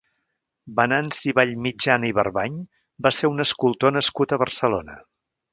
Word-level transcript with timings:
Venanci 0.79 1.33
Vallmitjana 1.41 2.09
i 2.11 2.15
Barbany 2.21 2.57
va 3.07 3.13
ser 3.19 3.33
un 3.37 3.47
escultor 3.49 3.97
nascut 3.99 4.35
a 4.39 4.45
Barcelona. 4.47 5.01